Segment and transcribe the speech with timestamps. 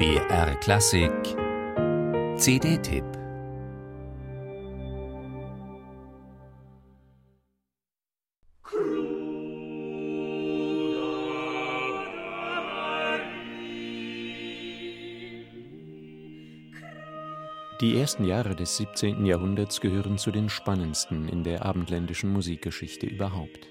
[0.00, 1.12] BR Klassik
[2.38, 3.04] CD-Tipp
[17.82, 19.26] Die ersten Jahre des 17.
[19.26, 23.68] Jahrhunderts gehören zu den spannendsten in der abendländischen Musikgeschichte überhaupt.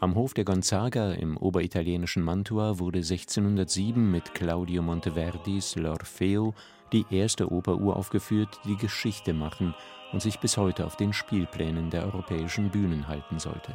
[0.00, 6.54] Am Hof der Gonzaga im oberitalienischen Mantua wurde 1607 mit Claudio Monteverdis L'Orfeo
[6.92, 9.74] die erste Oper uraufgeführt, die Geschichte machen
[10.12, 13.74] und sich bis heute auf den Spielplänen der europäischen Bühnen halten sollte.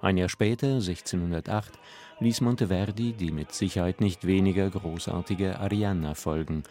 [0.00, 1.78] Ein Jahr später, 1608,
[2.20, 6.62] ließ Monteverdi die mit Sicherheit nicht weniger großartige Arianna folgen.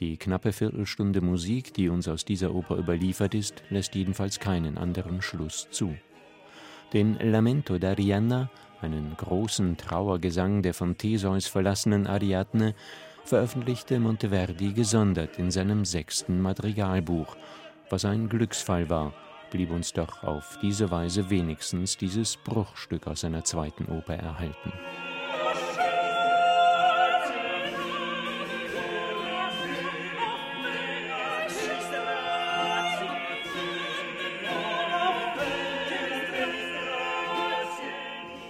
[0.00, 5.22] Die knappe Viertelstunde Musik, die uns aus dieser Oper überliefert ist, lässt jedenfalls keinen anderen
[5.22, 5.94] Schluss zu.
[6.92, 8.48] Den Lamento d'Arianna,
[8.80, 12.74] einen großen Trauergesang der von Theseus verlassenen Ariadne,
[13.24, 17.36] veröffentlichte Monteverdi gesondert in seinem sechsten Madrigalbuch.
[17.90, 19.12] Was ein Glücksfall war,
[19.50, 24.72] blieb uns doch auf diese Weise wenigstens dieses Bruchstück aus seiner zweiten Oper erhalten.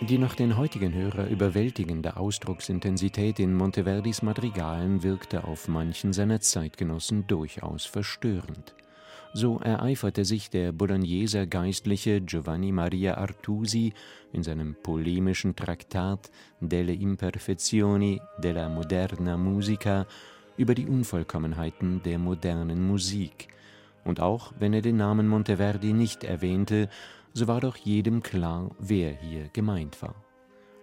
[0.00, 7.26] Die nach den heutigen Hörer überwältigende Ausdrucksintensität in Monteverdis Madrigalen wirkte auf manchen seiner Zeitgenossen
[7.26, 8.76] durchaus verstörend.
[9.34, 13.92] So ereiferte sich der Bologneser Geistliche Giovanni Maria Artusi
[14.32, 20.06] in seinem polemischen Traktat Delle imperfezioni della moderna musica
[20.56, 23.48] über die Unvollkommenheiten der modernen Musik.
[24.08, 26.88] Und auch wenn er den Namen Monteverdi nicht erwähnte,
[27.34, 30.14] so war doch jedem klar, wer hier gemeint war.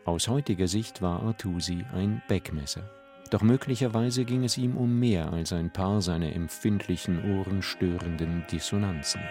[0.05, 2.87] Aus heutiger Sicht war Artusi ein Beckmesser.
[3.31, 9.21] Doch möglicherweise ging es ihm um mehr als ein paar seiner empfindlichen Ohren störenden Dissonanzen.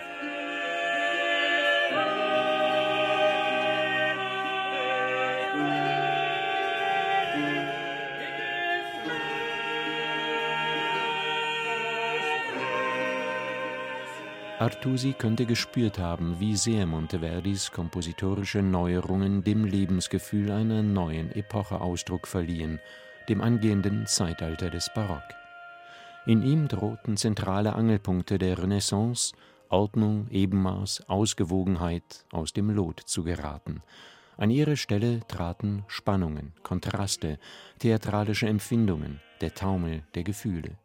[14.65, 22.27] Artusi könnte gespürt haben, wie sehr Monteverdis kompositorische Neuerungen dem Lebensgefühl einer neuen Epoche Ausdruck
[22.27, 22.81] verliehen,
[23.29, 25.21] dem angehenden Zeitalter des Barock.
[26.25, 29.35] In ihm drohten zentrale Angelpunkte der Renaissance,
[29.69, 33.83] Ordnung, Ebenmaß, Ausgewogenheit aus dem Lot zu geraten.
[34.39, 37.39] An ihre Stelle traten Spannungen, Kontraste,
[37.81, 40.79] theatralische Empfindungen, der Taumel der Gefühle.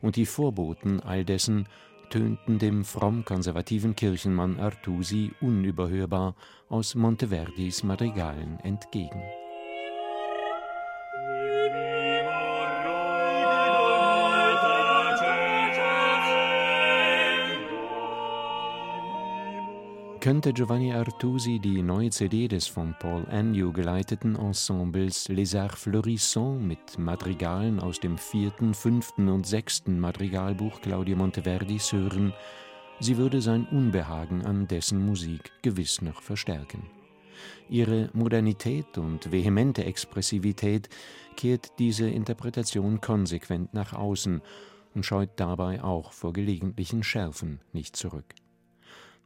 [0.00, 1.66] Und die Vorboten all dessen
[2.10, 6.34] tönten dem fromm-konservativen Kirchenmann Artusi unüberhörbar
[6.68, 9.22] aus Monteverdis Madrigalen entgegen
[20.20, 26.62] könnte Giovanni Artusi die neue CD des von Paul Agnew geleiteten Ensembles Les Arts Florissants
[26.62, 32.34] mit Madrigalen aus dem vierten, fünften und sechsten Madrigalbuch Claudio Monteverdis hören,
[33.00, 36.82] sie würde sein Unbehagen an dessen Musik gewiss noch verstärken.
[37.70, 40.90] Ihre Modernität und vehemente Expressivität
[41.34, 44.42] kehrt diese Interpretation konsequent nach außen
[44.94, 48.34] und scheut dabei auch vor gelegentlichen Schärfen nicht zurück.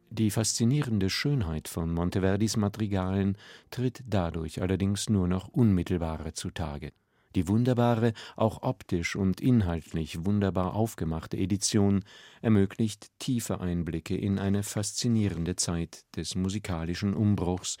[0.09, 3.37] Die faszinierende Schönheit von Monteverdis Madrigalen
[3.71, 6.91] tritt dadurch allerdings nur noch unmittelbarer zutage.
[7.35, 12.05] Die wunderbare, auch optisch und inhaltlich wunderbar aufgemachte Edition
[12.41, 17.77] ermöglicht tiefe Einblicke in eine faszinierende Zeit des musikalischen Umbruchs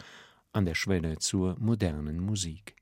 [0.51, 2.73] an der Schwelle zur modernen Musik